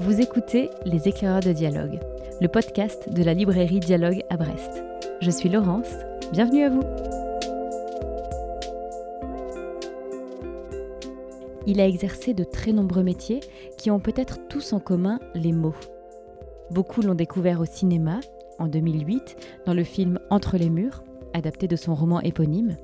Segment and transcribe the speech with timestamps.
[0.00, 1.98] Vous écoutez Les éclaireurs de dialogue,
[2.40, 4.82] le podcast de la librairie Dialogue à Brest.
[5.20, 5.90] Je suis Laurence,
[6.32, 6.82] bienvenue à vous.
[11.66, 13.40] Il a exercé de très nombreux métiers
[13.78, 15.76] qui ont peut-être tous en commun les mots.
[16.70, 18.20] Beaucoup l'ont découvert au cinéma,
[18.58, 19.36] en 2008,
[19.66, 21.04] dans le film Entre les murs,
[21.34, 22.76] adapté de son roman éponyme,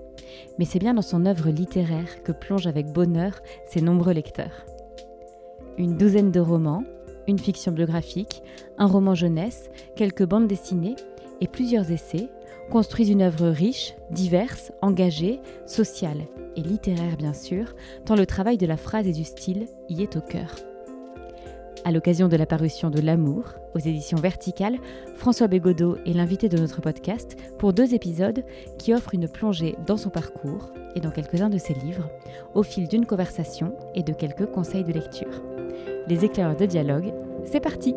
[0.58, 4.64] mais c'est bien dans son œuvre littéraire que plongent avec bonheur ses nombreux lecteurs.
[5.78, 6.82] Une douzaine de romans,
[7.28, 8.42] une fiction biographique,
[8.78, 10.96] un roman jeunesse, quelques bandes dessinées
[11.40, 12.28] et plusieurs essais
[12.68, 16.22] construisent une œuvre riche, diverse, engagée, sociale
[16.56, 20.16] et littéraire bien sûr, tant le travail de la phrase et du style y est
[20.16, 20.56] au cœur.
[21.84, 24.78] À l'occasion de la parution de L'amour aux éditions Verticales,
[25.14, 28.44] François Bégodeau est l'invité de notre podcast pour deux épisodes
[28.78, 32.10] qui offrent une plongée dans son parcours et dans quelques-uns de ses livres,
[32.54, 35.40] au fil d'une conversation et de quelques conseils de lecture.
[36.08, 37.12] Les éclaireurs de dialogue,
[37.44, 37.94] c'est parti!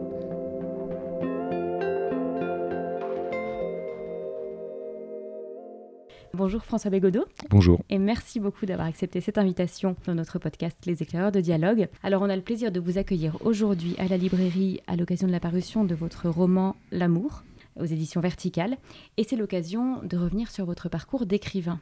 [6.34, 7.24] Bonjour François Bégodeau.
[7.50, 7.80] Bonjour.
[7.90, 11.88] Et merci beaucoup d'avoir accepté cette invitation dans notre podcast Les éclaireurs de dialogue.
[12.04, 15.32] Alors on a le plaisir de vous accueillir aujourd'hui à la librairie à l'occasion de
[15.32, 17.44] la parution de votre roman L'amour
[17.80, 18.76] aux éditions Verticales.
[19.16, 21.80] Et c'est l'occasion de revenir sur votre parcours d'écrivain.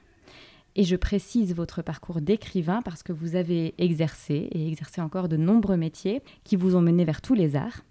[0.75, 5.37] Et je précise votre parcours d'écrivain parce que vous avez exercé et exercé encore de
[5.37, 7.81] nombreux métiers qui vous ont mené vers tous les arts.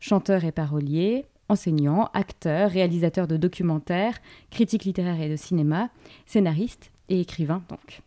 [0.00, 4.18] Chanteur et parolier, enseignant, acteur, réalisateur de documentaires,
[4.50, 5.90] critique littéraire et de cinéma,
[6.26, 8.02] scénariste et écrivain donc.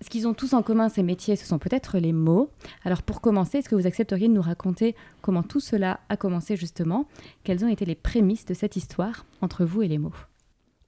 [0.00, 2.50] Ce qu'ils ont tous en commun, ces métiers, ce sont peut-être les mots.
[2.84, 6.56] Alors pour commencer, est-ce que vous accepteriez de nous raconter comment tout cela a commencé
[6.56, 7.06] justement?
[7.42, 10.14] Quelles ont été les prémices de cette histoire entre vous et les mots?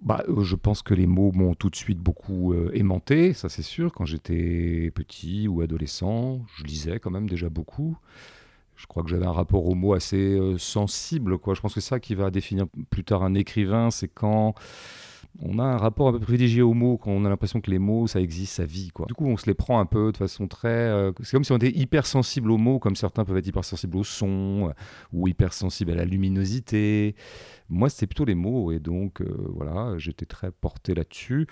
[0.02, 3.48] Bah, euh, je pense que les mots m'ont tout de suite beaucoup euh, aimanté, ça
[3.48, 3.92] c'est sûr.
[3.92, 7.98] Quand j'étais petit ou adolescent, je lisais quand même déjà beaucoup
[8.80, 11.38] je crois que j'avais un rapport aux mots assez euh, sensible.
[11.38, 11.54] Quoi.
[11.54, 14.54] Je pense que ça qui va définir plus tard un écrivain, c'est quand
[15.38, 17.78] on a un rapport un peu privilégié aux mots, quand on a l'impression que les
[17.78, 18.90] mots, ça existe, ça vit.
[18.90, 19.06] Quoi.
[19.06, 20.68] Du coup, on se les prend un peu de façon très...
[20.68, 24.04] Euh, c'est comme si on était hypersensible aux mots, comme certains peuvent être hypersensibles au
[24.04, 24.72] son, euh,
[25.12, 27.14] ou hypersensibles à la luminosité.
[27.68, 31.46] Moi, c'était plutôt les mots, et donc, voilà, j'étais très porté là-dessus.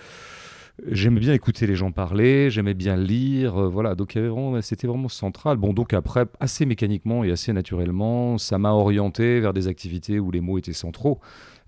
[0.86, 4.16] J'aimais bien écouter les gens parler, j'aimais bien lire, euh, voilà, donc
[4.62, 5.56] c'était vraiment central.
[5.56, 10.30] Bon, donc après, assez mécaniquement et assez naturellement, ça m'a orienté vers des activités où
[10.30, 11.18] les mots étaient centraux,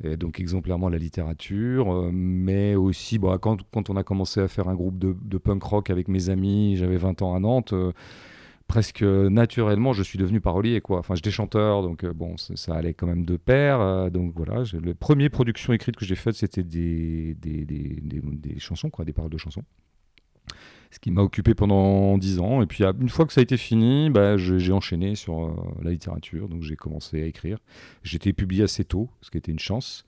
[0.02, 4.74] donc exemplairement la littérature, euh, mais aussi, bon, quand, on a commencé à faire un
[4.74, 7.92] groupe de, de punk rock avec mes amis, j'avais 20 ans à Nantes, euh,
[8.70, 10.80] presque naturellement, je suis devenu parolier.
[10.80, 11.00] Quoi.
[11.00, 13.80] Enfin, j'étais chanteur, donc euh, bon, ça, allait quand même de pair.
[13.80, 17.34] Euh, donc voilà, les premières productions écrites que j'ai faites, c'était des,
[18.58, 19.64] chansons, quoi, des paroles de chansons.
[20.92, 22.62] Ce qui m'a occupé pendant dix ans.
[22.62, 25.52] Et puis, une fois que ça a été fini, bah, j'ai enchaîné sur euh,
[25.82, 26.48] la littérature.
[26.48, 27.58] Donc, j'ai commencé à écrire.
[28.04, 30.04] J'étais publié assez tôt, ce qui était une chance.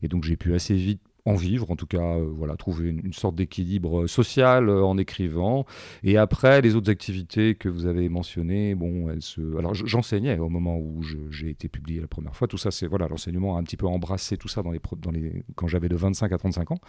[0.00, 3.12] Et donc, j'ai pu assez vite en vivre, en tout cas, euh, voilà, trouver une,
[3.12, 5.66] sorte d'équilibre euh, social euh, en écrivant.
[6.02, 9.58] Et après, les autres activités que vous avez mentionnées, bon, elles se...
[9.58, 12.48] Alors, j'enseignais au moment où j'ai été publié la première fois.
[12.48, 15.10] Tout ça, c'est voilà, l'enseignement a un petit peu embrassé tout ça dans les, dans
[15.10, 16.80] les, quand j'avais de 25 à 35 ans.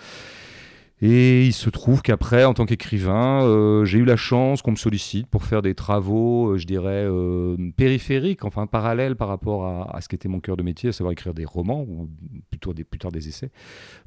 [1.02, 4.76] Et il se trouve qu'après, en tant qu'écrivain, euh, j'ai eu la chance qu'on me
[4.76, 10.02] sollicite pour faire des travaux, euh, je dirais, euh, périphériques, enfin parallèles par rapport à,
[10.02, 12.10] ce qui était mon cœur de métier, à savoir écrire des romans, ou
[12.50, 13.50] plutôt des, plus des essais.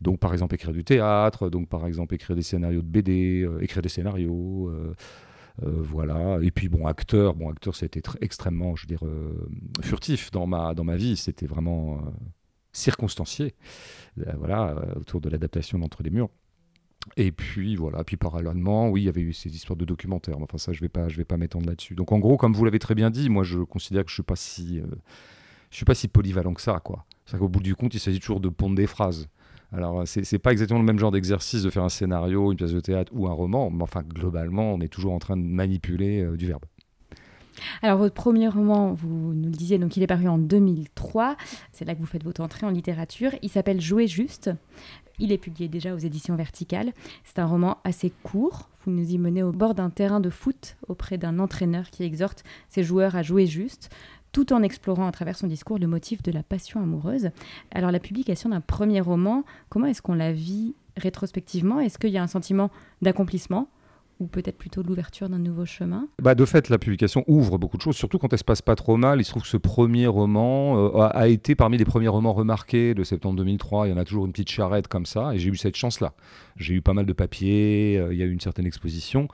[0.02, 3.82] Donc par exemple écrire du théâtre, donc par exemple écrire des scénarios de BD, écrire
[3.82, 4.70] des scénarios.
[5.62, 6.38] voilà.
[6.42, 9.04] Et puis bon, acteur, bon, acteur, c'était extrêmement, je veux dire,
[9.82, 11.16] furtif dans ma, dans ma vie.
[11.16, 12.02] C'était vraiment
[12.72, 13.54] circonstancié,
[14.36, 16.28] voilà, autour de l'adaptation d'Entre les murs.
[17.16, 20.36] Et puis voilà, puis parallèlement, oui, il y avait eu ces histoires de documentaires.
[20.40, 21.94] Enfin, ça, je vais pas, je vais pas m'étendre là-dessus.
[21.94, 24.22] Donc, en gros, comme vous l'avez très bien dit, moi, je considère que je suis
[24.34, 24.86] si, euh,
[25.70, 27.04] suis pas si polyvalent que ça, quoi.
[27.26, 29.28] C'est qu'au bout du compte, il s'agit toujours de pondre des phrases.
[29.72, 32.80] Alors, c'est pas exactement le même genre d'exercice de faire un scénario, une pièce de
[32.80, 36.36] théâtre ou un roman, mais enfin, globalement, on est toujours en train de manipuler euh,
[36.36, 36.64] du verbe.
[37.80, 41.36] Alors, votre premier roman, vous nous le disiez, donc il est paru en 2003.
[41.72, 43.30] C'est là que vous faites votre entrée en littérature.
[43.42, 44.50] Il s'appelle Jouer juste.
[45.22, 46.92] Il est publié déjà aux éditions Verticales.
[47.22, 48.68] C'est un roman assez court.
[48.84, 52.42] Vous nous y menez au bord d'un terrain de foot auprès d'un entraîneur qui exhorte
[52.68, 53.88] ses joueurs à jouer juste
[54.32, 57.30] tout en explorant à travers son discours le motif de la passion amoureuse.
[57.70, 61.78] Alors la publication d'un premier roman, comment est-ce qu'on la vit rétrospectivement?
[61.80, 62.70] Est-ce qu'il y a un sentiment
[63.02, 63.68] d'accomplissement?
[64.22, 67.82] Ou peut-être plutôt l'ouverture d'un nouveau chemin bah De fait, la publication ouvre beaucoup de
[67.82, 69.20] choses, surtout quand elle se passe pas trop mal.
[69.20, 72.94] Il se trouve que ce premier roman euh, a, été parmi les premiers romans remarqués
[72.94, 73.88] de septembre 2003.
[73.88, 76.14] Il y en a toujours une petite charrette comme ça, et j'ai eu cette chance-là.
[76.56, 79.28] J'ai eu pas mal de papiers, euh, il y a eu une certaine exposition.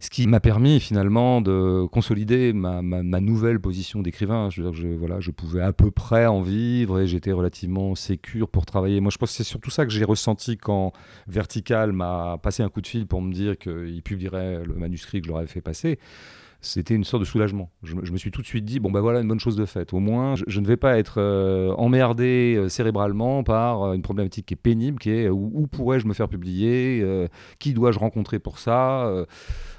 [0.00, 2.82] Ce qui m'a permis finalement de consolider ma,
[3.20, 4.48] nouvelle position d'écrivain.
[4.50, 8.48] Je veux dire, voilà, je pouvais à peu près en vivre et j'étais relativement sécure
[8.48, 9.00] pour travailler.
[9.00, 10.92] Moi, je pense que c'est surtout ça que j'ai ressenti quand
[11.26, 15.26] Vertical m'a passé un coup de fil pour me dire qu'il publierait le manuscrit que
[15.26, 15.98] je leur avais fait passer
[16.60, 17.70] c'était une sorte de soulagement.
[17.84, 19.92] Je, me suis tout de suite dit, bon ben voilà une bonne chose de faite.
[19.92, 24.46] Au moins, je, ne vais pas être euh, emmerdé euh, cérébralement par euh, une problématique
[24.46, 27.04] qui est pénible, qui est où, pourrais-je me faire publier,
[27.58, 29.10] qui dois-je rencontrer pour ça,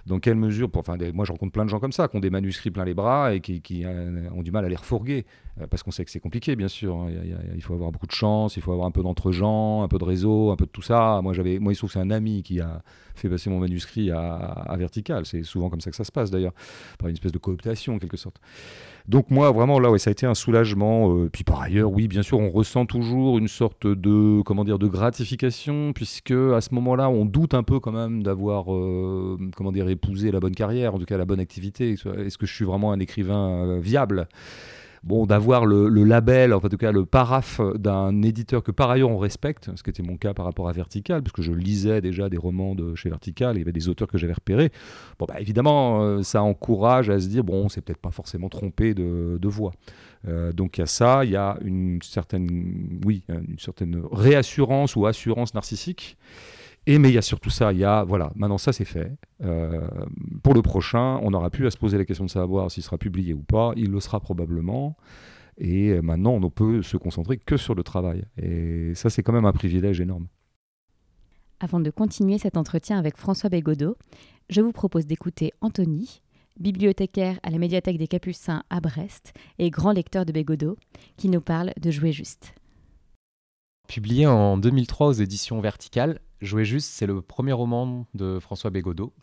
[0.09, 2.19] dans quelle mesure, pour, enfin moi je rencontre plein de gens comme ça, qui ont
[2.19, 3.85] des manuscrits plein les bras et qui,
[4.33, 5.25] ont du mal à les refourguer,
[5.67, 6.95] parce qu'on sait que c'est compliqué bien sûr.
[6.95, 7.09] Hein.
[7.55, 10.03] Il, faut avoir beaucoup de chance, il faut avoir un peu d'entre-gens, un peu de
[10.03, 11.19] réseau, un peu de tout ça.
[11.23, 12.81] Moi, j'avais, moi il se trouve que c'est un ami qui a
[13.15, 15.25] fait passer mon manuscrit à, Vertical.
[15.25, 16.53] C'est souvent comme ça que ça se passe d'ailleurs
[16.97, 18.39] par une espèce de cooptation en quelque sorte.
[19.07, 21.13] Donc moi vraiment là ouais, ça a été un soulagement.
[21.13, 24.79] Euh, puis par ailleurs oui bien sûr on ressent toujours une sorte de comment dire
[24.79, 29.71] de gratification puisque à ce moment-là on doute un peu quand même d'avoir euh, comment
[29.71, 31.91] dire épousé la bonne carrière en tout cas la bonne activité.
[31.91, 34.27] Est-ce que je suis vraiment un écrivain euh, viable?
[35.03, 39.17] Bon, d'avoir le, label, en tout cas le paraphe d'un éditeur que par ailleurs on
[39.17, 42.37] respecte, ce qui était mon cas par rapport à Vertical, puisque je lisais déjà des
[42.37, 44.71] romans de chez Vertical, il y avait des auteurs que j'avais repérés.
[45.17, 48.49] Bon, bah, évidemment, euh, ça encourage à se dire, bon, on s'est peut-être pas forcément
[48.49, 49.73] trompé de, voix.
[50.27, 54.95] Euh, donc il y a ça, il y a une certaine, oui, une certaine réassurance
[54.95, 56.17] ou assurance narcissique.
[56.89, 59.15] Et mais il y a surtout ça, il y a, voilà, maintenant ça c'est fait.
[59.43, 59.87] Euh,
[60.41, 62.97] pour le prochain, on n'aura plus à se poser la question de savoir s'il sera
[62.97, 64.97] publié ou pas, il le sera probablement.
[65.59, 68.23] Et maintenant, on ne peut se concentrer que sur le travail.
[68.41, 70.25] Et ça, c'est quand même un privilège énorme.
[71.59, 73.95] Avant de continuer cet entretien avec François Bégodeau,
[74.49, 76.23] je vous propose d'écouter Anthony,
[76.59, 80.75] bibliothécaire à la médiathèque des Capucins à Brest et grand lecteur de Bégodeau,
[81.17, 82.55] qui nous parle de Jouer juste.
[83.87, 89.13] Publié en 2003 aux éditions Verticales, Jouer juste, c'est le premier roman de François Bégodeau.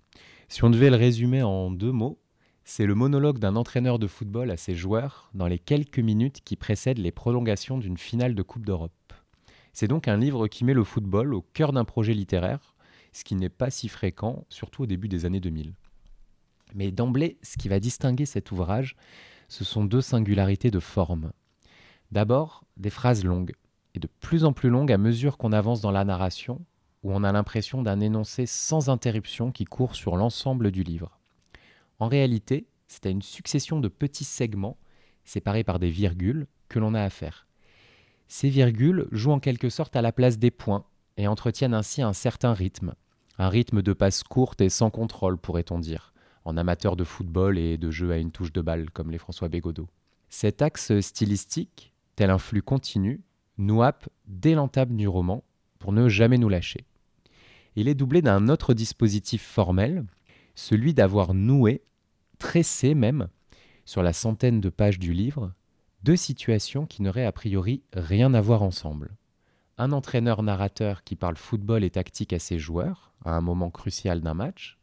[0.49, 2.19] Si on devait le résumer en deux mots,
[2.65, 6.57] c'est le monologue d'un entraîneur de football à ses joueurs dans les quelques minutes qui
[6.57, 9.15] précèdent les prolongations d'une finale de Coupe d'Europe.
[9.73, 12.75] C'est donc un livre qui met le football au cœur d'un projet littéraire,
[13.13, 15.73] ce qui n'est pas si fréquent, surtout au début des années 2000.
[16.75, 18.95] Mais d'emblée, ce qui va distinguer cet ouvrage,
[19.49, 21.33] ce sont deux singularités de forme.
[22.11, 23.53] D'abord, des phrases longues,
[23.95, 26.61] et de plus en plus longues à mesure qu'on avance dans la narration,
[27.03, 31.19] où on a l'impression d'un énoncé sans interruption qui court sur l'ensemble du livre.
[31.99, 34.77] En réalité, c'est à une succession de petits segments,
[35.25, 37.47] séparés par des virgules, que l'on a affaire.
[38.29, 40.85] Ces virgules jouent en quelque sorte à la place des points
[41.17, 42.95] et entretiennent ainsi un certain rythme,
[43.39, 46.13] un rythme de passe courte et sans contrôle, pourrait-on dire,
[46.45, 49.49] en amateur de football et de jeu à une touche de balle comme les François
[49.49, 49.89] Bégodeau.
[50.29, 53.23] Cet axe stylistique, tel un flux continu,
[53.59, 53.83] nous
[54.27, 55.45] dès l'entame du roman
[55.79, 56.87] pour ne jamais nous lâcher
[57.77, 60.05] il est doublé d'un autre dispositif formel,
[60.55, 61.83] celui d'avoir noué,
[62.39, 63.29] tressé même,
[63.85, 65.53] sur la centaine de pages du livre,
[66.03, 69.17] deux situations qui n'auraient a priori rien à voir ensemble.
[69.79, 74.35] Un entraîneur-narrateur qui parle football et tactique à ses joueurs, à un moment crucial d'un
[74.35, 74.79] match,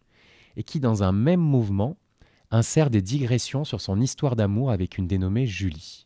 [0.56, 1.98] et qui, dans un même mouvement,
[2.52, 6.06] insère des digressions sur son histoire d'amour avec une dénommée Julie.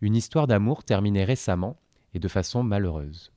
[0.00, 1.78] Une histoire d'amour terminée récemment
[2.14, 3.31] et de façon malheureuse.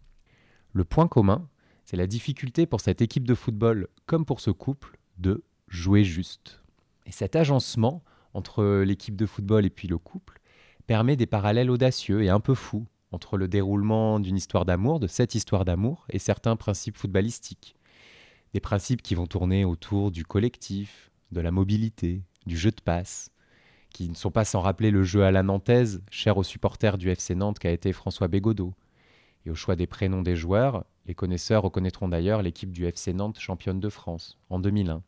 [0.75, 1.47] Le point commun,
[1.85, 6.61] c'est la difficulté pour cette équipe de football, comme pour ce couple, de jouer juste.
[7.05, 10.41] Et cet agencement entre l'équipe de football et puis le couple
[10.85, 15.07] permet des parallèles audacieux et un peu fous entre le déroulement d'une histoire d'amour, de
[15.07, 17.77] cette histoire d'amour, et certains principes footballistiques.
[18.53, 23.31] Des principes qui vont tourner autour du collectif, de la mobilité, du jeu de passe,
[23.91, 27.09] qui ne sont pas sans rappeler le jeu à la nantaise, cher aux supporters du
[27.09, 28.73] FC Nantes qu'a été François Bégodeau,
[29.45, 33.39] et au choix des prénoms des joueurs, les connaisseurs reconnaîtront d'ailleurs l'équipe du FC Nantes
[33.39, 35.03] championne de France en 2001.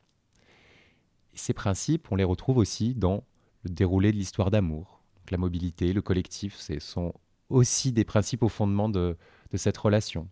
[1.34, 3.24] ces principes, on les retrouve aussi dans
[3.64, 5.02] le déroulé de l'histoire d'amour.
[5.30, 7.14] la mobilité, le collectif, ce sont
[7.50, 9.18] aussi des principes au fondement de,
[9.52, 10.30] de cette relation.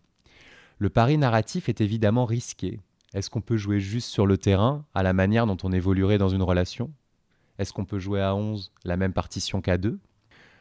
[0.78, 2.80] Le pari narratif est évidemment risqué.
[3.14, 6.28] Est-ce qu'on peut jouer juste sur le terrain, à la manière dont on évoluerait dans
[6.28, 6.92] une relation?
[7.58, 9.98] Est-ce qu'on peut jouer à 11 la même partition qu'à 2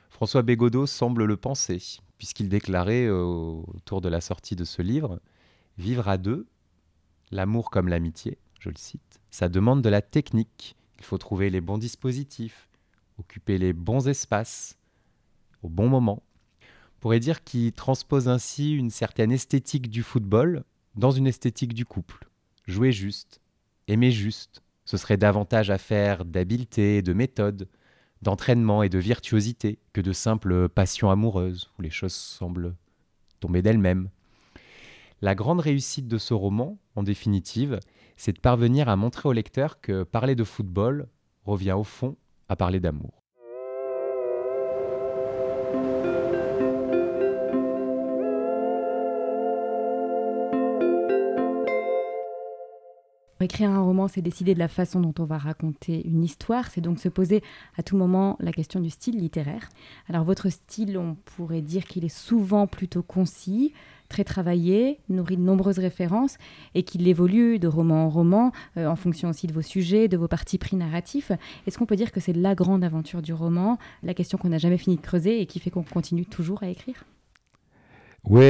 [0.09, 5.19] François Bégodeau semble le penser puisqu'il déclarait euh, autour de la sortie de ce livre
[5.77, 6.47] Vivre à deux,
[7.31, 10.77] l'amour comme l'amitié, je le cite, ça demande de la technique.
[10.99, 12.69] Il faut trouver les bons dispositifs,
[13.17, 14.77] occuper les bons espaces,
[15.63, 16.23] au bon moment.
[16.61, 20.63] On pourrait dire qu'il transpose ainsi une certaine esthétique du football
[20.95, 22.29] dans une esthétique du couple.
[22.65, 23.41] Jouer juste,
[23.87, 27.67] aimer juste, ce serait davantage affaire d'habileté, de méthode,
[28.25, 32.75] d'entraînement et de virtuosité que de simples passions amoureuses, où les choses semblent
[33.39, 34.09] tomber d'elles-mêmes.
[35.21, 37.79] La grande réussite de ce roman, en définitive,
[38.17, 41.07] c'est de parvenir à montrer au lecteur que parler de football
[41.45, 42.17] revient au fond
[42.49, 43.24] à parler d'amour.
[53.45, 56.81] Écrire un roman, c'est décider de la façon dont on va raconter une histoire, c'est
[56.81, 57.43] donc se poser
[57.77, 59.69] à tout moment la question du style littéraire.
[60.09, 63.71] Alors votre style, on pourrait dire qu'il est souvent plutôt concis,
[64.09, 66.39] très travaillé, nourri de nombreuses références
[66.73, 70.17] et qu'il évolue de roman en roman euh, en fonction aussi de vos sujets, de
[70.17, 71.31] vos partis pris narratifs.
[71.67, 74.57] Est-ce qu'on peut dire que c'est la grande aventure du roman, la question qu'on n'a
[74.57, 77.05] jamais fini de creuser et qui fait qu'on continue toujours à écrire?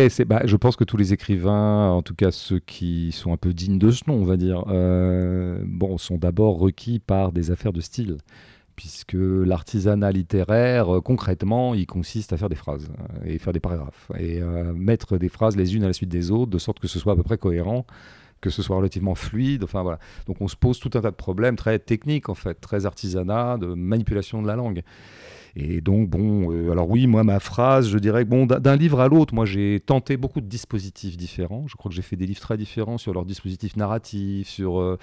[0.10, 3.38] C'est, bah, je pense que tous les écrivains, en tout cas ceux qui sont un
[3.38, 7.52] peu dignes de ce nom, on va dire, euh, bon, sont d'abord requis par des
[7.52, 8.18] affaires de style,
[8.78, 13.60] puisque l'artisanat littéraire, euh, concrètement, il consiste à faire des phrases euh, et faire des
[13.60, 14.42] paragraphes et
[14.76, 17.14] mettre des phrases les unes à la suite des autres, de sorte que ce soit
[17.14, 17.86] à peu près cohérent
[18.42, 19.64] que ce soit relativement fluide.
[19.64, 19.98] Enfin voilà.
[20.28, 23.58] Donc on se pose tout un tas de problèmes très techniques en fait, très artisanat,
[23.58, 24.84] de manipulation de la langue.
[25.58, 29.08] Et donc, bon, euh, alors oui, moi, ma phrase, je dirais bon, d'un livre à
[29.08, 31.66] l'autre, moi, j'ai tenté beaucoup de dispositifs différents.
[31.68, 34.98] Je crois que j'ai fait des livres très différents sur leurs dispositifs narratifs, sur euh,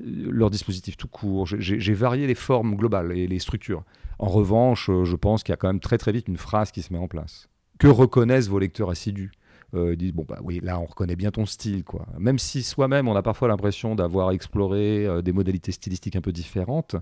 [0.00, 1.46] leurs dispositifs tout court.
[1.46, 3.84] J'ai varié les formes globales et les structures.
[4.18, 6.72] En revanche, euh, je pense qu'il y a quand même très très vite une phrase
[6.72, 7.48] qui se met en place.
[7.78, 9.30] Que reconnaissent vos lecteurs assidus?
[9.74, 13.08] Ils disent bon bah oui là on reconnaît bien ton style quoi même si soi-même
[13.08, 16.94] on a parfois l'impression d'avoir exploré des modalités stylistiques un peu différentes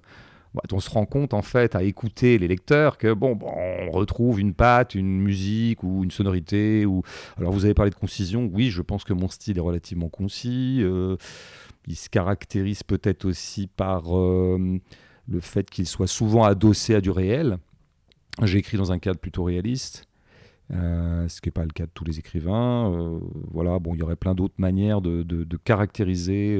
[0.73, 4.55] on se rend compte en fait à écouter les lecteurs que bon, on retrouve une
[4.55, 6.87] patte, une musique ou une sonorité.
[6.87, 7.03] Ou
[7.37, 8.51] alors vous avez parlé de concision.
[8.53, 10.81] Oui, je pense que mon style est relativement concis.
[10.83, 11.17] Euh,
[11.87, 14.79] il se caractérise peut-être aussi par euh,
[15.29, 17.59] le fait qu'il soit souvent adossé à du réel.
[18.43, 20.07] J'ai écrit dans un cadre plutôt réaliste.
[20.73, 23.19] Euh, ce qui n'est pas le cas de tous les écrivains.
[23.51, 26.57] voilà, bon, il y aurait plein d'autres manières de, caractériser,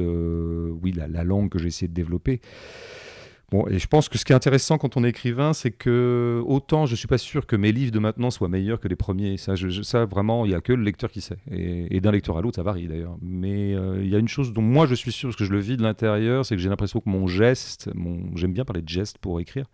[0.81, 2.41] oui, la, la, langue que j'ai essayé de développer.
[3.51, 6.41] Bon, et je pense que ce qui est intéressant quand on est écrivain, c'est que
[6.45, 9.35] autant je suis pas sûr que mes livres de maintenant soient meilleurs que les premiers.
[9.35, 11.37] Ça, vraiment, il n'y a que le lecteur qui sait.
[11.51, 13.17] Et, d'un lecteur à l'autre, ça varie d'ailleurs.
[13.21, 15.51] Mais euh, il y a une chose dont moi je suis sûr, parce que je
[15.51, 17.89] le vis de l'intérieur, c'est que j'ai l'impression que mon geste,
[18.35, 19.65] j'aime bien parler de geste pour écrire,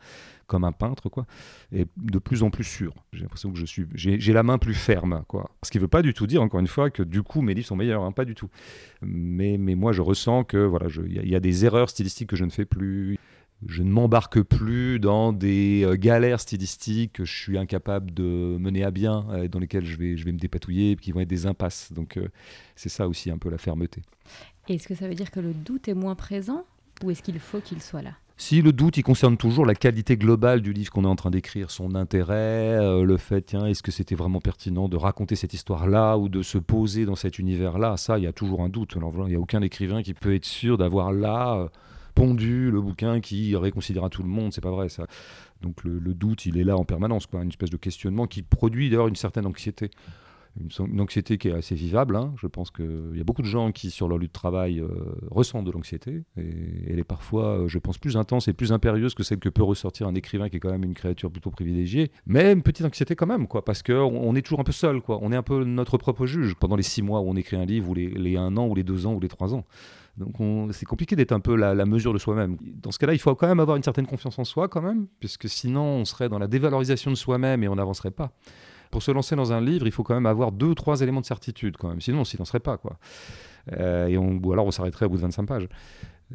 [0.48, 1.28] comme un peintre, quoi,
[1.72, 2.96] est de plus en plus sûr.
[3.14, 5.52] J'ai l'impression que je suis, j'ai la main plus ferme, quoi.
[5.62, 7.54] Ce qui ne veut pas du tout dire, encore une fois, que du coup mes
[7.54, 8.50] livres sont meilleurs, hein, pas du tout.
[9.04, 12.46] Mais, mais moi je ressens que voilà, il y, a des erreurs stylistiques que je
[12.46, 13.20] ne fais plus
[13.66, 18.84] je ne m'embarque plus dans des euh, galères stylistiques que je suis incapable de mener
[18.84, 21.48] à bien, euh, dans lesquelles je vais, je vais me dépatouiller, qui vont être des
[21.48, 21.92] impasses.
[21.92, 22.28] Donc euh,
[22.76, 24.04] c'est ça aussi un peu la fermeté.
[24.68, 26.66] Est-ce que ça veut dire que le doute est moins présent
[27.04, 28.12] ou est-ce qu'il faut qu'il soit là?
[28.40, 31.32] Si le doute, il concerne toujours la qualité globale du livre qu'on est en train
[31.32, 36.18] d'écrire, son intérêt, le fait, tiens, est-ce que c'était vraiment pertinent de raconter cette histoire-là
[36.20, 38.96] ou de se poser dans cet univers-là, ça, il y a toujours un doute.
[38.96, 41.68] Alors, il n'y a aucun écrivain qui peut être sûr d'avoir là
[42.18, 45.06] pondu le bouquin qui réconciliera tout le monde, c'est pas vrai ça.
[45.62, 48.90] Donc le, doute, il est là en permanence, quoi, une espèce de questionnement qui produit
[48.90, 49.92] d'ailleurs une certaine anxiété.
[50.80, 52.16] Une, anxiété qui est assez vivable.
[52.16, 52.34] Hein.
[52.42, 54.88] Je pense qu'il y a beaucoup de gens qui, sur leur lieu de travail, euh,
[55.30, 56.24] ressentent de l'anxiété.
[56.38, 59.50] Et elle est parfois, euh, je pense, plus intense et plus impérieuse que celle que
[59.50, 62.12] peut ressortir un écrivain qui est quand même une créature plutôt privilégiée.
[62.26, 65.02] Mais une petite anxiété quand même, quoi, parce qu'on on est toujours un peu seul.
[65.02, 65.20] Quoi.
[65.22, 67.66] On est un peu notre propre juge pendant les six mois où on écrit un
[67.66, 69.66] livre, ou les, un an, ou les deux ans, ou les trois ans.
[70.18, 70.36] Donc
[70.74, 72.58] c'est compliqué d'être un peu la, mesure de soi-même.
[72.82, 75.08] Dans ce cas-là, il faut quand même avoir une certaine confiance en soi quand même,
[75.20, 78.32] puisque sinon on serait dans la dévalorisation de soi-même et on n'avancerait pas.
[78.92, 81.26] Pour se lancer dans un livre, il faut quand même avoir deux, trois éléments de
[81.26, 82.78] certitude quand même, sinon on s'y lancerait pas.
[82.78, 82.98] Quoi.
[83.74, 85.68] Euh, et ou alors on s'arrêterait au bout de 25 pages.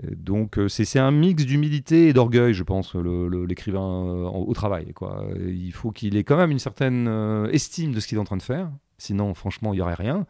[0.02, 4.92] Donc euh, c'est un mix d'humilité et d'orgueil, je pense, l'écrivain euh, au travail.
[4.94, 5.26] Quoi.
[5.46, 7.08] Il faut qu'il ait quand même une certaine
[7.52, 10.26] estime de ce qu'il est en train de faire, sinon franchement il n'y aurait rien.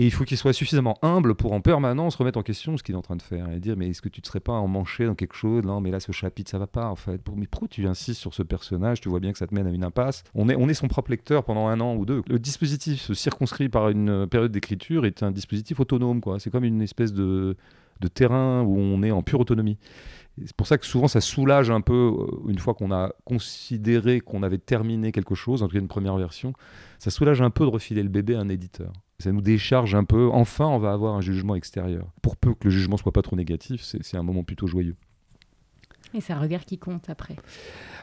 [0.00, 2.94] Et il faut qu'il soit suffisamment humble pour en permanence remettre en question ce qu'il
[2.94, 5.04] est en train de faire et dire mais est-ce que tu ne serais pas emmanché
[5.04, 5.62] dans quelque chose?
[5.62, 7.20] Non, mais là ce chapitre ça va pas en fait.
[7.36, 9.02] Mais pourquoi tu insistes sur ce personnage?
[9.02, 10.24] Tu vois bien que ça te mène à une impasse.
[10.34, 12.22] On est, on est son propre lecteur pendant un an ou deux.
[12.28, 16.40] Le dispositif circonscrit par une période d'écriture est un dispositif autonome quoi.
[16.40, 17.58] C'est comme une espèce de,
[18.00, 19.76] de terrain où on est en pure autonomie.
[20.44, 24.20] C'est pour ça que souvent ça soulage un peu, euh, une fois qu'on a considéré
[24.20, 26.52] qu'on avait terminé quelque chose, en tout cas une première version,
[26.98, 28.92] ça soulage un peu de refiler le bébé à un éditeur.
[29.18, 30.30] Ça nous décharge un peu.
[30.32, 32.06] Enfin, on va avoir un jugement extérieur.
[32.22, 34.96] Pour peu que le jugement soit pas trop négatif, c'est un moment plutôt joyeux.
[36.14, 37.36] Et c'est un regard qui compte après.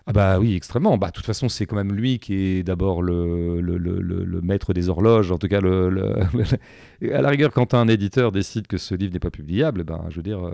[0.10, 0.98] Ah bah oui, extrêmement.
[0.98, 4.72] Bah, de toute façon, c'est quand même lui qui est d'abord le, le, le, maître
[4.72, 5.34] des horloges.
[5.34, 9.32] En tout cas, à la rigueur, quand un éditeur décide que ce livre n'est pas
[9.32, 10.52] publiable, ben, je veux dire, euh,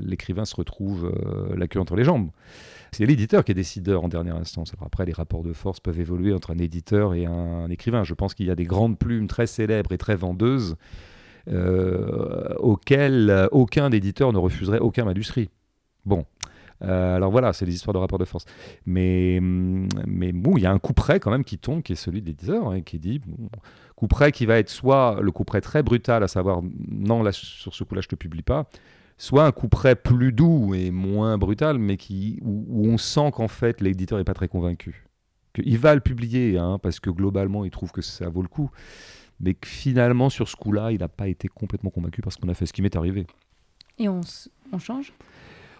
[0.00, 2.30] l'écrivain se retrouve euh, la queue entre les jambes.
[2.92, 4.72] C'est l'éditeur qui est décideur en dernière instance.
[4.80, 8.04] après, les rapports de force peuvent évoluer entre un éditeur et un, écrivain.
[8.04, 10.76] Je pense qu'il y a des grandes plumes très célèbres et très vendeuses
[12.58, 15.48] auquel aucun éditeur ne refuserait aucun manuscrit.
[16.06, 16.24] Bon,
[16.82, 18.44] euh, alors voilà, c'est des histoires de rapport de force.
[18.84, 21.92] Mais, hum, mais bon, il y a un coup près quand même qui tombe, qui
[21.92, 23.20] est celui de l'éditeur, hein, qui dit
[23.94, 27.32] coup près qui va être soit le coup près très brutal, à savoir non, là,
[27.32, 28.68] sur ce coup-là, je te publie pas,
[29.16, 33.48] soit un coup près plus doux et moins brutal, mais qui, où, on sent qu'en
[33.48, 35.06] fait l'éditeur n'est pas très convaincu.
[35.54, 38.70] Qu'il va le publier, hein, parce que globalement, il trouve que ça vaut le coup.
[39.40, 42.54] Mais que finalement, sur ce coup-là, il n'a pas été complètement convaincu parce qu'on a
[42.54, 43.26] fait ce qui m'est arrivé.
[43.98, 44.20] Et on,
[44.72, 45.14] on change?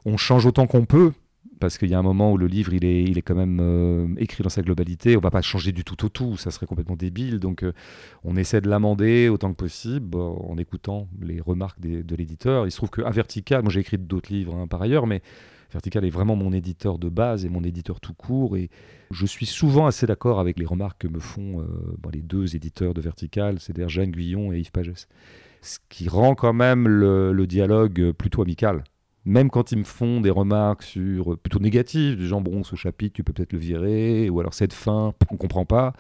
[0.07, 1.13] On change autant qu'on peut,
[1.59, 3.59] parce qu'il y a un moment où le livre il est, il est quand même
[3.61, 5.17] euh, écrit dans sa globalité.
[5.17, 7.41] On va pas changer du tout au tout, ça serait complètement débile.
[7.41, 7.73] Donc euh,
[8.23, 12.67] on essaie de l'amender autant que possible en écoutant les remarques de l'éditeur.
[12.67, 15.23] Il se trouve qu'à Vertical, moi j'ai écrit d'autres livres hein, par ailleurs, mais
[15.73, 18.57] Vertical est vraiment mon éditeur de base et mon éditeur tout court.
[18.57, 18.71] Et
[19.11, 21.67] je suis souvent assez d'accord avec les remarques que me font euh,
[22.13, 25.09] les deux éditeurs de Vertical, c'est-à-dire Jeanne Guyon et Yves Pagès.
[25.63, 28.85] Ce qui rend quand même le dialogue plutôt amical
[29.27, 32.77] même quand ils me font des remarques sur euh, plutôt négatives, du genre bon, ce
[32.77, 35.93] chapitre, tu peux peut-être le virer, ou alors cette fin, on comprend pas.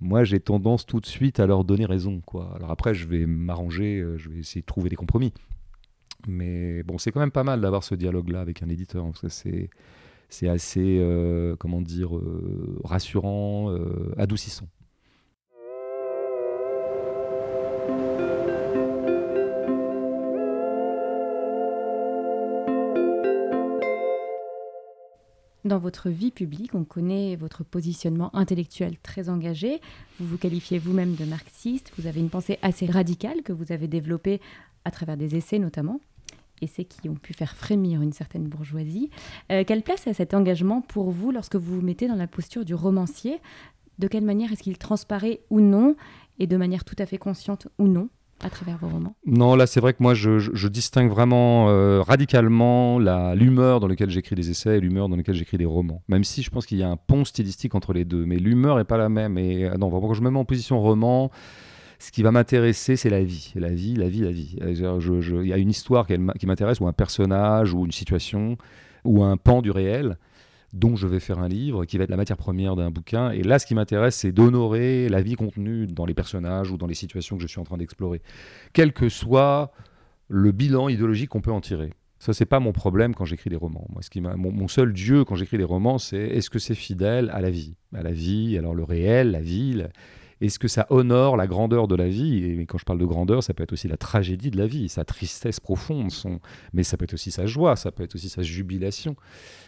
[0.00, 2.22] Moi, j'ai tendance tout de suite à leur donner raison.
[2.24, 2.50] Quoi.
[2.56, 5.34] Alors après, je vais m'arranger, euh, je vais essayer de trouver des compromis.
[6.26, 9.28] Mais bon, c'est quand même pas mal d'avoir ce dialogue-là avec un éditeur, parce que
[9.28, 9.68] c'est,
[10.30, 12.10] c'est assez, euh, comment dire,
[12.84, 13.74] rassurant,
[14.16, 14.66] adoucissant.
[25.70, 29.80] Dans votre vie publique, on connaît votre positionnement intellectuel très engagé.
[30.18, 31.92] Vous vous qualifiez vous-même de marxiste.
[31.96, 34.40] Vous avez une pensée assez radicale que vous avez développée
[34.84, 36.00] à travers des essais notamment.
[36.60, 39.10] Essais qui ont pu faire frémir une certaine bourgeoisie.
[39.52, 42.64] Euh, quelle place a cet engagement pour vous lorsque vous vous mettez dans la posture
[42.64, 43.38] du romancier?
[44.00, 45.94] De quelle manière est-ce qu'il transparaît ou non?
[46.40, 48.08] Et de manière tout à fait consciente ou non
[48.42, 52.98] à travers vos romans Non, là c'est vrai que moi je, distingue vraiment euh, radicalement
[53.34, 56.02] l'humeur dans laquelle j'écris des essais et l'humeur dans laquelle j'écris des romans.
[56.08, 58.76] Même si je pense qu'il y a un pont stylistique entre les deux, mais l'humeur
[58.76, 59.38] n'est pas la même.
[59.38, 61.30] Et euh, non, quand je me mets en position roman,
[61.98, 63.52] ce qui va m'intéresser, c'est la vie.
[63.56, 64.56] La vie, la vie, la vie.
[64.60, 68.56] Il y a une histoire qui m'intéresse, ou un personnage, ou une situation,
[69.04, 70.16] ou un pan du réel
[70.72, 73.30] dont je vais faire un livre, qui va être la matière première d'un bouquin.
[73.30, 76.86] Et là, ce qui m'intéresse, c'est d'honorer la vie contenue dans les personnages ou dans
[76.86, 78.22] les situations que je suis en train d'explorer,
[78.72, 79.72] quel que soit
[80.28, 81.92] le bilan idéologique qu'on peut en tirer.
[82.20, 83.86] Ça, c'est pas mon problème quand j'écris des romans.
[83.88, 86.74] Moi, ce qui mon, mon, seul dieu quand j'écris des romans, c'est est-ce que c'est
[86.74, 87.76] fidèle à la vie?
[87.94, 89.82] À la vie, alors le réel, la vie,
[90.40, 92.44] est-ce que ça honore la grandeur de la vie?
[92.44, 94.88] Et quand je parle de grandeur, ça peut être aussi la tragédie de la vie,
[94.88, 96.10] sa tristesse profonde,
[96.72, 99.16] mais ça peut être aussi sa joie, ça peut être aussi sa jubilation.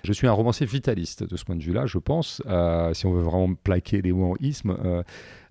[0.03, 3.13] Je suis un romancier vitaliste de ce point de vue-là, je pense, euh, si on
[3.13, 4.37] veut vraiment plaquer les mots en.
[4.69, 5.03] Euh.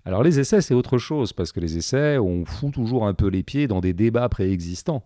[0.04, 3.28] alors les essais, c'est autre chose, parce que les essais, on fout toujours un peu
[3.28, 5.04] les pieds dans des débats préexistants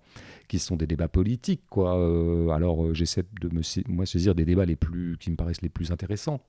[0.49, 1.63] qui sont des débats politiques.
[1.77, 5.69] Euh, alors j'essaie de me moi, saisir des débats les plus, qui me paraissent les
[5.69, 6.41] plus intéressants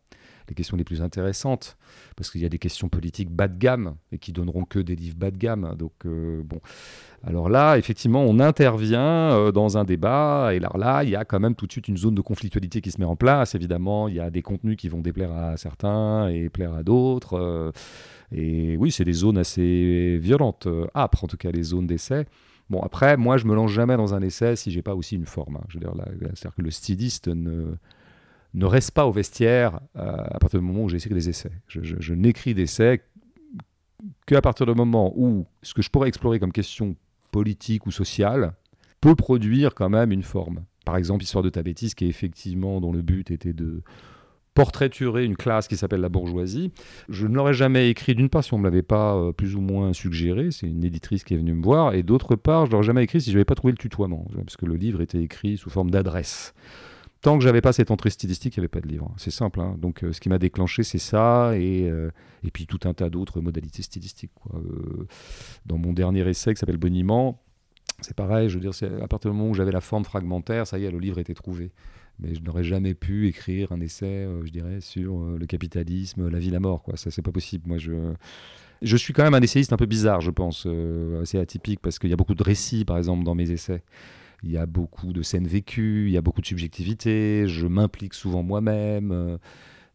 [0.50, 1.78] les questions les plus intéressantes,
[2.16, 4.96] parce qu'il y a des questions politiques bas de gamme et qui donneront que des
[4.96, 5.76] livres bas de gamme.
[5.78, 6.60] Donc euh, bon,
[7.24, 11.40] alors là, effectivement, on intervient euh, dans un débat, et là, il y a quand
[11.40, 13.56] même tout de suite une zone de conflictualité qui se met en place.
[13.56, 17.34] Évidemment, il y a des contenus qui vont déplaire à certains et plaire à d'autres.
[17.34, 17.72] Euh,
[18.32, 22.26] et oui, c'est des zones assez violentes, âpres en tout cas, les zones d'essai.
[22.70, 25.26] Bon, après, moi, je me lance jamais dans un essai si j'ai pas aussi une
[25.26, 25.58] forme.
[25.58, 25.66] Hein.
[25.72, 27.78] C'est-à-dire que le styliste ne,
[28.54, 31.52] ne reste pas au vestiaire euh, à partir du moment où j'écris des essais.
[31.68, 33.02] Je, n'écris d'essais
[34.26, 36.96] qu'à partir du moment où ce que je pourrais explorer comme question
[37.32, 38.54] politique ou sociale
[39.02, 40.64] peut produire quand même une forme.
[40.86, 43.82] Par exemple, Histoire de ta bêtise, qui est effectivement dont le but était de
[44.54, 46.72] portraiturer une classe qui s'appelle la bourgeoisie.
[47.10, 49.56] Je ne l'aurais jamais écrit d'une part si on ne me l'avait pas euh, plus
[49.56, 52.70] ou moins suggéré, c'est une éditrice qui est venue me voir, et d'autre part, je
[52.70, 55.02] ne l'aurais jamais écrit si je n'avais pas trouvé le tutoiement, parce que le livre
[55.02, 56.56] était écrit sous forme d'adresse
[57.22, 59.14] tant que j'avais pas cette entrée stylistique, il n'y avait pas de livre.
[59.18, 59.60] C'est simple.
[59.60, 59.76] Hein.
[59.80, 62.12] Donc, euh, ce qui m'a déclenché, c'est ça, et, euh,
[62.44, 64.32] et puis tout un tas d'autres modalités stylistiques.
[64.54, 65.08] Euh,
[65.66, 67.42] dans mon dernier essai qui s'appelle Boniment,
[68.02, 68.50] c'est pareil.
[68.50, 70.92] Je veux dire, à partir du moment où j'avais la forme fragmentaire, ça y est,
[70.92, 71.72] le livre était trouvé.
[72.20, 76.50] Mais je n'aurais jamais pu écrire un essai, je dirais, sur le capitalisme, la vie,
[76.50, 76.82] la mort.
[76.82, 76.98] Quoi.
[76.98, 77.68] Ça, c'est pas possible.
[77.68, 78.14] Moi, je.
[78.84, 80.68] Je suis quand même un essayiste un peu bizarre, je pense,
[81.20, 83.82] assez atypique, parce qu'il y a beaucoup de récits, par exemple, dans mes essais
[84.44, 88.14] il y a beaucoup de scènes vécues, il y a beaucoup de subjectivité, je m'implique
[88.14, 89.12] souvent moi-même.
[89.12, 89.38] Euh,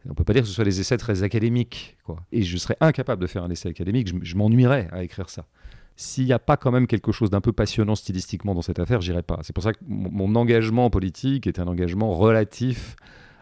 [0.08, 1.96] on peut pas dire que ce soit des essais très académiques.
[2.32, 5.46] Et je serais incapable de faire un essai académique, je, m'ennuierais à écrire ça.
[5.94, 9.00] S'il n'y a pas quand même quelque chose d'un peu passionnant stylistiquement dans cette affaire,
[9.00, 9.38] j'irai pas.
[9.42, 12.96] C'est pour ça que mon, engagement politique est un engagement relatif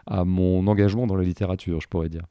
[0.05, 2.25] à mon engagement dans la littérature, je pourrais dire.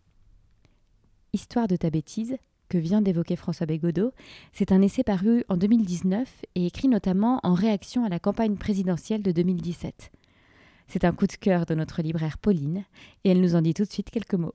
[1.32, 2.36] Histoire de ta bêtise,
[2.70, 4.12] que vient d'évoquer François Bégodeau,
[4.54, 9.22] c'est un essai paru en 2019 et écrit notamment en réaction à la campagne présidentielle
[9.22, 10.10] de 2017.
[10.88, 12.84] C'est un coup de cœur de notre libraire Pauline
[13.24, 14.54] et elle nous en dit tout de suite quelques mots.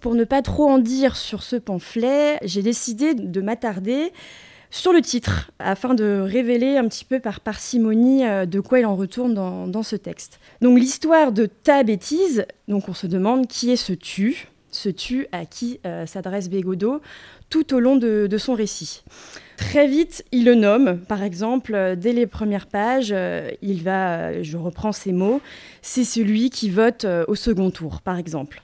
[0.00, 4.12] Pour ne pas trop en dire sur ce pamphlet, j'ai décidé de m'attarder
[4.70, 8.86] sur le titre, afin de révéler un petit peu par parcimonie euh, de quoi il
[8.86, 10.40] en retourne dans, ce texte.
[10.60, 15.26] Donc l'histoire de ta bêtise, donc on se demande qui est ce tu, ce tu
[15.32, 17.00] à qui euh, s'adresse Bégodeau
[17.50, 19.02] tout au long de, son récit.
[19.56, 23.14] Très vite, il le nomme, par exemple, euh, dès les premières pages,
[23.62, 25.40] il va, je reprends ces mots,
[25.82, 28.62] c'est celui qui vote au second tour, par exemple.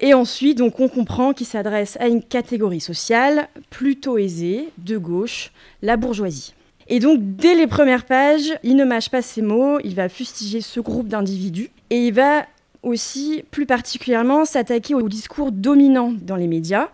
[0.00, 5.52] Et ensuite, donc, on comprend qu'il s'adresse à une catégorie sociale plutôt aisée, de gauche,
[5.82, 6.54] la bourgeoisie.
[6.88, 10.60] Et donc, dès les premières pages, il ne mâche pas ses mots, il va fustiger
[10.60, 12.46] ce groupe d'individus et il va
[12.82, 16.88] aussi, plus particulièrement, s'attaquer au discours dominant dans les médias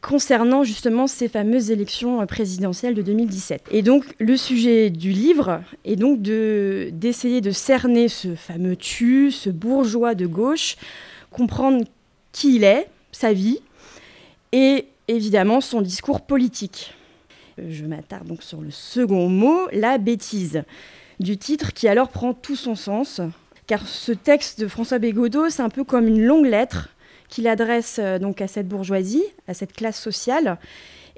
[0.00, 3.64] concernant justement ces fameuses élections présidentielles de 2017.
[3.70, 9.50] Et donc, le sujet du livre est donc d'essayer de cerner ce fameux tu, ce
[9.50, 10.76] bourgeois de gauche,
[11.30, 11.84] comprendre
[12.32, 13.60] qui il est, sa vie,
[14.52, 16.94] et évidemment son discours politique.
[17.68, 20.62] Je m'attarde donc sur le second mot, la bêtise,
[21.18, 23.20] du titre qui alors prend tout son sens,
[23.68, 26.88] car ce texte de François Bégodeau, c'est un peu comme une longue lettre
[27.28, 30.58] qu'il adresse euh, donc à cette bourgeoisie, à cette classe sociale.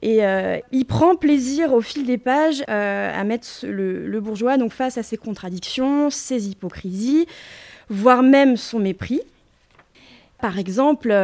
[0.02, 4.72] Et euh, il prend plaisir au fil des pages euh, à mettre le, bourgeois donc
[4.72, 7.26] face à ses contradictions, ses hypocrisies,
[7.88, 9.20] voire même son mépris.
[10.40, 11.14] Par exemple,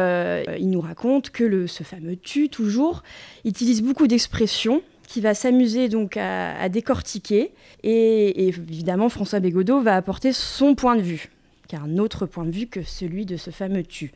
[0.59, 3.01] il nous raconte que ce fameux tu, toujours,
[3.45, 7.53] utilise beaucoup d'expressions qui va s'amuser donc à, décortiquer.
[7.83, 11.29] Et, évidemment, François Bégodeau va apporter son point de vue,
[11.67, 14.11] car un autre point de vue que celui de ce fameux tu.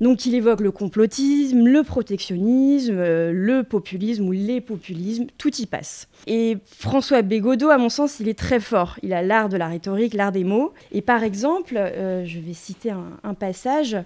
[0.00, 5.66] Donc il évoque le complotisme, le protectionnisme, euh, le populisme ou les populismes, tout y
[5.66, 6.08] passe.
[6.26, 8.98] Et François Bégodeau, à mon sens, il est très fort.
[9.04, 10.72] Il a l'art de la rhétorique, l'art des mots.
[10.90, 13.96] Et par exemple, euh, je vais citer un passage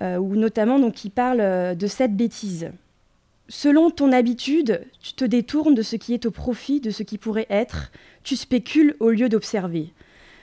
[0.00, 2.70] euh, où notamment donc, il parle de cette bêtise.
[3.50, 7.16] Selon ton habitude, tu te détournes de ce qui est au profit de ce qui
[7.16, 7.90] pourrait être,
[8.22, 9.94] tu spécules au lieu d'observer.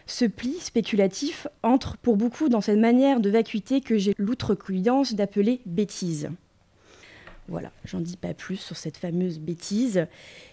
[0.07, 5.61] Ce pli spéculatif entre pour beaucoup dans cette manière de vacuité que j'ai l'outrecuidance d'appeler
[5.67, 6.29] bêtise.
[7.47, 10.07] Voilà, j'en dis pas plus sur cette fameuse bêtise.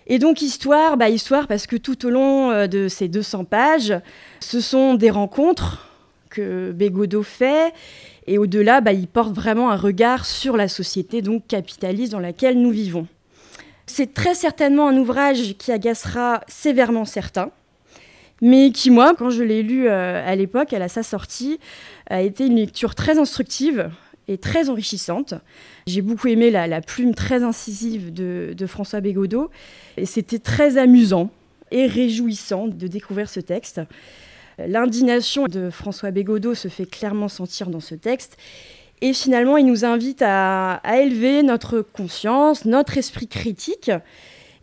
[0.06, 3.94] Et donc histoire, bah histoire parce que tout au long euh, de ces 200 pages,
[4.40, 5.91] ce sont des rencontres
[6.32, 7.72] que Bégodeau fait
[8.26, 12.60] et au-delà, bah, il porte vraiment un regard sur la société donc capitaliste dans laquelle
[12.60, 13.06] nous vivons.
[13.86, 17.50] C'est très certainement un ouvrage qui agacera sévèrement certains,
[18.40, 21.58] mais qui, moi, quand je l'ai lu euh, à l'époque, à sa sortie,
[22.08, 23.90] a été une lecture très instructive
[24.28, 25.34] et très enrichissante.
[25.86, 29.50] J'ai beaucoup aimé la, plume très incisive de, de François Bégodeau,
[29.96, 31.30] et c'était très amusant
[31.72, 33.80] et réjouissant de découvrir ce texte.
[34.66, 38.36] L'indignation de François Bégodeau se fait clairement sentir dans ce texte.
[39.00, 43.90] Et finalement, il nous invite à, élever notre conscience, notre esprit critique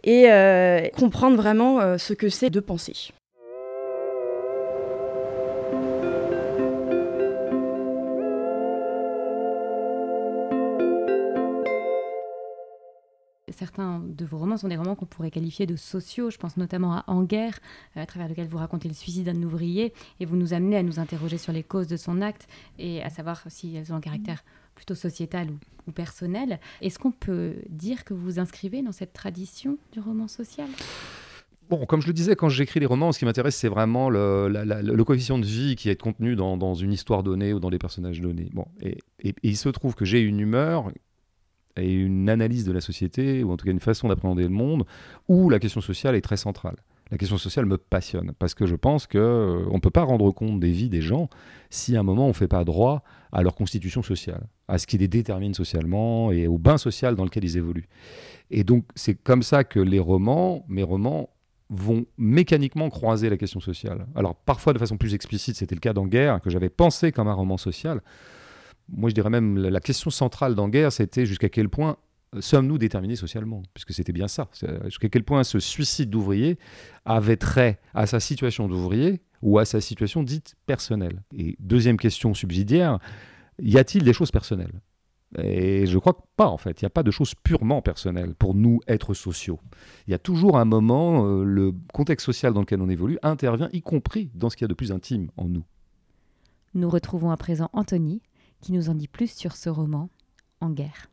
[0.04, 3.12] et euh, comprendre vraiment euh, ce que c'est de penser.
[13.60, 16.30] Certains de vos romans sont des romans qu'on pourrait qualifier de sociaux.
[16.30, 17.60] Je pense notamment à En guerre,
[17.98, 20.84] euh, à travers lequel vous racontez le suicide d'un ouvrier et vous nous amenez à
[20.84, 24.02] nous interroger sur les causes de son acte et à savoir si elles ont un
[24.02, 24.44] caractère
[24.76, 25.50] plutôt sociétal
[25.88, 26.60] ou, personnel.
[26.82, 30.68] Est-ce qu'on peut dire que vous vous inscrivez dans cette tradition du roman social?
[31.68, 35.04] Bon, comme je le disais, quand j'écris les romans, ce qui m'intéresse, c'est vraiment le,
[35.04, 38.50] coefficient de vie qui est contenu dans, une histoire donnée ou dans des personnages donnés.
[38.54, 39.00] Bon, et
[39.42, 40.92] il se trouve que j'ai une humeur
[41.80, 44.86] et une analyse de la société, ou en tout cas une façon d'appréhender le monde,
[45.28, 46.76] où la question sociale est très centrale.
[47.12, 50.32] La question sociale me passionne, parce que je pense qu'on euh, ne peut pas rendre
[50.32, 51.28] compte des vies des gens
[51.72, 54.86] si à un moment on ne fait pas droit à leur constitution sociale, à ce
[54.86, 57.90] qui les détermine socialement et au bain social dans lequel ils évoluent.
[58.52, 61.30] Et donc c'est comme ça que les romans, mes romans,
[61.72, 64.08] vont mécaniquement croiser la question sociale.
[64.16, 67.28] Alors parfois de façon plus explicite, c'était le cas dans Guerre, que j'avais pensé comme
[67.28, 68.02] un roman social,
[68.92, 71.98] moi je dirais même la question centrale dans Guerre, c'était jusqu'à quel point
[72.40, 73.64] sommes-nous déterminés socialement?
[73.74, 74.50] Puisque c'était bien ça.
[74.86, 76.58] Jusqu'à quel point ce suicide d'ouvrier
[77.06, 81.24] avait trait à sa situation d'ouvrier ou à sa situation dite personnelle?
[81.36, 83.00] Et deuxième question subsidiaire,
[83.60, 84.82] y a-t-il des choses personnelles?
[85.38, 86.82] Et je crois que pas en fait.
[86.82, 89.60] Il n'y a pas de choses purement personnelles pour nous, êtres sociaux.
[90.08, 93.70] Il y a toujours un moment, euh, le contexte social dans lequel on évolue intervient,
[93.72, 95.64] y compris dans ce qu'il y a de plus intime en nous.
[96.74, 98.22] Nous retrouvons à présent Anthony
[98.62, 100.10] qui nous en dit plus sur ce roman,
[100.62, 101.10] En guerre.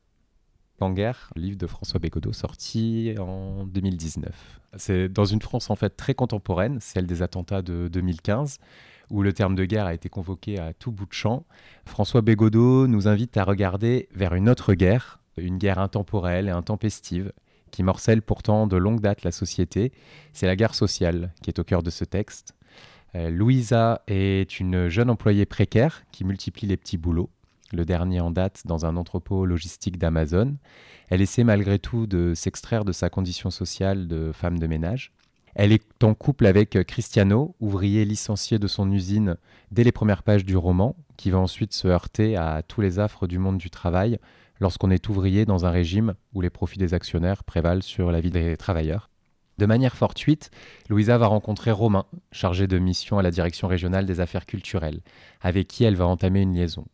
[0.81, 4.61] en guerre, livre de François Bégodeau sorti en 2019.
[4.77, 8.59] C'est dans une France en fait très contemporaine, celle des attentats de 2015,
[9.11, 11.47] où le terme de guerre a été convoqué à tout bout de champ.
[11.87, 17.33] François Bégodeau nous invite à regarder vers une autre guerre, une guerre intemporelle et intempestive,
[17.71, 19.93] qui morcelle pourtant de longue date la société.
[20.33, 22.55] C'est la guerre sociale qui est au cœur de ce texte.
[23.15, 27.31] Euh, Louisa est une jeune employée précaire qui multiplie les petits boulots
[27.73, 30.57] le dernier en date dans un entrepôt logistique d'Amazon.
[31.09, 35.13] Elle essaie malgré tout de s'extraire de sa condition sociale de femme de ménage.
[35.55, 39.37] Elle est en couple avec Cristiano, ouvrier licencié de son usine
[39.71, 43.27] dès les premières pages du roman, qui va ensuite se heurter à tous les affres
[43.27, 44.19] du monde du travail
[44.61, 48.31] lorsqu'on est ouvrier dans un régime où les profits des actionnaires prévalent sur la vie
[48.31, 49.09] des travailleurs.
[49.59, 50.51] De manière fortuite,
[50.91, 55.01] Louisa va rencontrer Romain, chargé de mission à la direction régionale des affaires culturelles,
[55.41, 56.85] avec qui elle va entamer une liaison.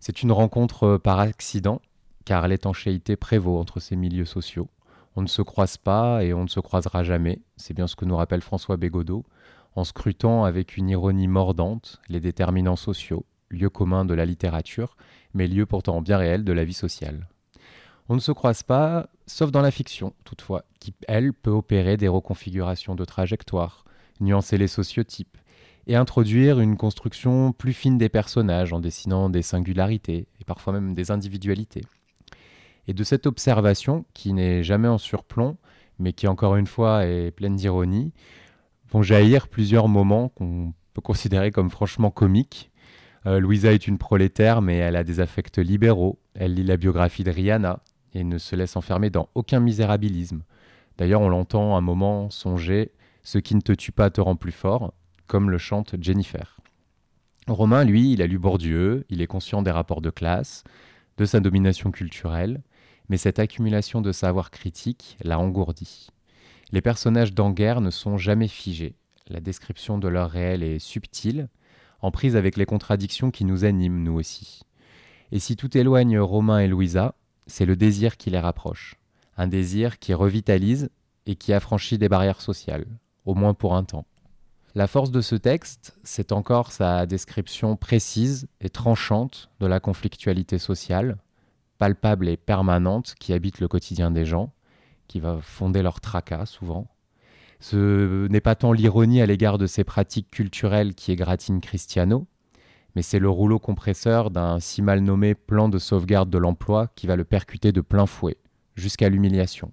[0.00, 1.80] C'est une rencontre euh, par accident,
[2.24, 4.68] car l'étanchéité prévaut entre ces milieux sociaux.
[5.16, 8.04] On ne se croise pas et on ne se croisera jamais, c'est bien ce que
[8.04, 9.24] nous rappelle François Bégodeau,
[9.76, 14.96] en scrutant avec une ironie mordante les déterminants sociaux, lieux communs de la littérature,
[15.32, 17.28] mais lieux pourtant bien réels de la vie sociale.
[18.08, 22.08] On ne se croise pas, sauf dans la fiction, toutefois, qui, elle, peut opérer des
[22.08, 23.84] reconfigurations de trajectoire,
[24.20, 25.38] nuancer les sociotypes,
[25.86, 30.94] et introduire une construction plus fine des personnages en dessinant des singularités et parfois même
[30.94, 31.82] des individualités.
[32.86, 35.56] Et de cette observation, qui n'est jamais en surplomb,
[35.98, 38.12] mais qui encore une fois est pleine d'ironie,
[38.90, 42.70] vont jaillir plusieurs moments qu'on peut considérer comme franchement comiques.
[43.26, 46.18] Euh, Louisa est une prolétaire, mais elle a des affects libéraux.
[46.34, 47.80] Elle lit la biographie de Rihanna
[48.12, 50.42] et ne se laisse enfermer dans aucun misérabilisme.
[50.98, 52.92] D'ailleurs, on l'entend un moment songer
[53.22, 54.92] Ce qui ne te tue pas te rend plus fort
[55.26, 56.58] comme le chante Jennifer.
[57.46, 60.64] Romain, lui, il a lu Bourdieu, il est conscient des rapports de classe,
[61.18, 62.62] de sa domination culturelle,
[63.08, 66.08] mais cette accumulation de savoir critique l'a engourdi.
[66.72, 68.96] Les personnages d'Anguerre ne sont jamais figés.
[69.28, 71.48] La description de leur réel est subtile,
[72.00, 74.62] en prise avec les contradictions qui nous animent, nous aussi.
[75.32, 77.14] Et si tout éloigne Romain et Louisa,
[77.46, 78.96] c'est le désir qui les rapproche.
[79.36, 80.90] Un désir qui revitalise
[81.26, 82.86] et qui affranchit des barrières sociales,
[83.24, 84.06] au moins pour un temps.
[84.76, 90.58] La force de ce texte, c'est encore sa description précise et tranchante de la conflictualité
[90.58, 91.18] sociale,
[91.78, 94.52] palpable et permanente qui habite le quotidien des gens,
[95.06, 96.88] qui va fonder leur tracas souvent.
[97.60, 102.26] Ce n'est pas tant l'ironie à l'égard de ces pratiques culturelles qui égratignent Cristiano,
[102.96, 107.06] mais c'est le rouleau compresseur d'un si mal nommé plan de sauvegarde de l'emploi qui
[107.06, 108.38] va le percuter de plein fouet,
[108.74, 109.70] jusqu'à l'humiliation.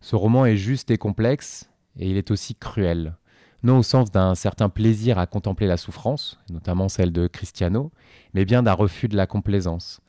[0.00, 3.16] Ce roman est juste et complexe, et il est aussi cruel
[3.64, 7.90] non au sens d'un certain plaisir à contempler la souffrance, notamment celle de Cristiano,
[8.34, 10.00] mais bien d'un refus de la complaisance.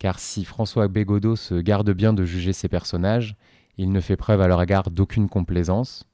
[0.00, 3.36] Car si François Bégodeau se garde bien de juger ses personnages,
[3.78, 6.04] il ne fait preuve à leur égard d'aucune complaisance.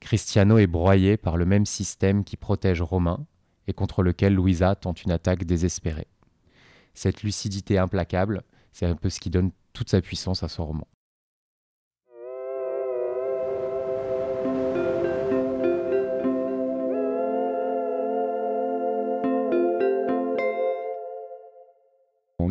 [0.00, 3.24] Cristiano est broyé par le même système qui protège Romain
[3.68, 6.08] et contre lequel Louisa tente une attaque désespérée.
[6.94, 10.88] Cette lucidité implacable, c'est un peu ce qui donne toute sa puissance à son roman.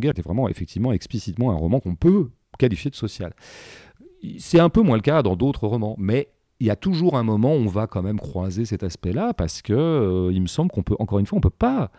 [0.07, 3.33] Était vraiment effectivement explicitement un roman qu'on peut qualifier de social.
[4.37, 7.23] C'est un peu moins le cas dans d'autres romans, mais il y a toujours un
[7.23, 10.71] moment où on va quand même croiser cet aspect-là parce que euh, il me semble
[10.71, 11.91] qu'on peut encore une fois on peut pas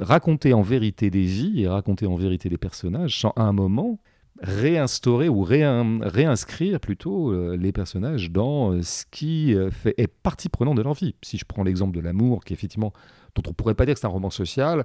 [0.00, 4.00] raconter en vérité des vies et raconter en vérité des personnages sans à un moment
[4.42, 10.76] réinstaurer ou réinscrire plutôt euh, les personnages dans euh, ce qui fait, est partie prenante
[10.76, 11.14] de leur vie.
[11.22, 12.92] Si je prends l'exemple de l'amour, qui effectivement
[13.36, 14.84] dont on pourrait pas dire que c'est un roman social,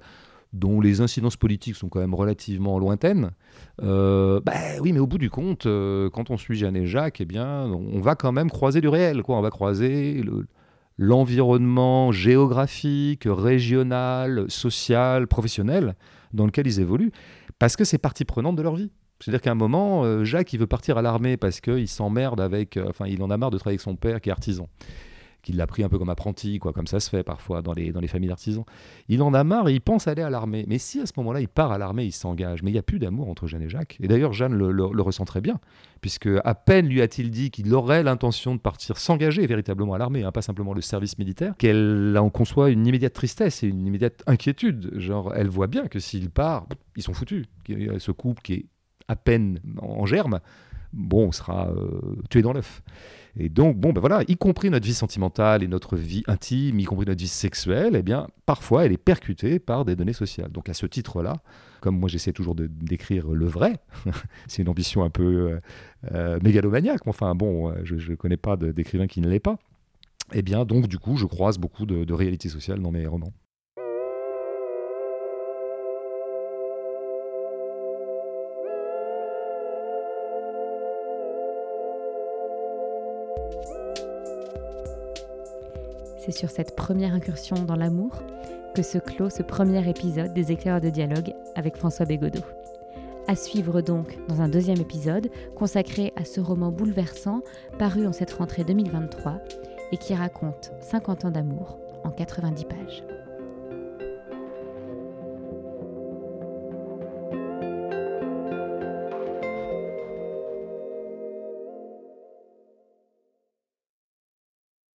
[0.53, 3.31] dont les incidences politiques sont quand même relativement lointaines,
[3.81, 7.21] euh, bah oui, mais au bout du compte, euh, quand on suit Jeanne et Jacques,
[7.21, 9.37] eh bien, on va quand même croiser du réel, quoi.
[9.37, 10.23] On va croiser
[10.97, 15.95] l'environnement géographique, régional, social, professionnel
[16.33, 17.11] dans lequel ils évoluent,
[17.59, 18.91] parce que c'est partie prenante de leur vie.
[19.19, 22.79] C'est-à-dire qu'à un moment, euh, Jacques, il veut partir à l'armée parce qu'il s'emmerde avec...
[22.87, 24.67] enfin, il en a marre de travailler avec son père qui est artisan
[25.41, 27.91] qu'il l'a pris un peu comme apprenti, quoi, comme ça se fait parfois dans les,
[27.91, 28.65] dans les familles d'artisans.
[29.07, 30.65] Il en a marre et il pense aller à l'armée.
[30.67, 32.83] Mais si à ce moment-là, il part à l'armée, il s'engage, mais il n'y a
[32.83, 33.97] plus d'amour entre Jeanne et Jacques.
[34.01, 35.59] Et d'ailleurs, Jeanne le, ressent très bien,
[36.01, 40.23] puisque à peine lui a-t-il dit qu'il aurait l'intention de partir s'engager véritablement à l'armée,
[40.23, 44.23] hein, pas simplement le service militaire, qu'elle en conçoit une immédiate tristesse et une immédiate
[44.27, 44.91] inquiétude.
[44.99, 47.45] Genre, elle voit bien que s'il part, ils sont foutus.
[47.97, 48.65] Ce couple qui est
[49.07, 50.39] à peine en germe,
[50.93, 52.81] bon, sera euh, tué dans l'œuf.
[53.37, 56.83] Et donc, bon, ben voilà, y compris notre vie sentimentale et notre vie intime, y
[56.85, 60.51] compris notre vie sexuelle, eh bien, parfois, elle est percutée par des données sociales.
[60.51, 61.37] Donc, à ce titre-là,
[61.81, 63.77] comme moi, j'essaie toujours de décrire le vrai,
[64.47, 65.59] c'est une ambition un peu euh,
[66.11, 67.07] euh, mégalomaniaque.
[67.07, 69.57] Enfin, bon, je ne connais pas d'écrivain qui ne l'est pas.
[70.33, 73.33] Eh bien, donc, du coup, je croise beaucoup de, de réalités sociales dans mes romans.
[86.29, 88.11] C'est sur cette première incursion dans l'amour
[88.75, 92.43] que se clôt ce premier épisode des éclairs de dialogue avec François Bégodeau.
[93.27, 97.41] À suivre donc dans un deuxième épisode consacré à ce roman bouleversant
[97.79, 99.39] paru en cette rentrée 2023
[99.91, 103.03] et qui raconte 50 ans d'amour en 90 pages.